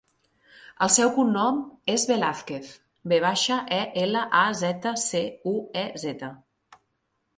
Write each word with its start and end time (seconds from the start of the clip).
El 0.85 0.91
seu 0.93 1.11
cognom 1.17 1.59
és 1.97 2.05
Velazquez: 2.11 2.71
ve 3.13 3.19
baixa, 3.27 3.59
e, 3.77 3.79
ela, 4.07 4.27
a, 4.43 4.49
zeta, 4.63 4.95
cu, 5.11 5.55
u, 5.57 5.63
e, 5.83 5.89
zeta. 6.07 6.33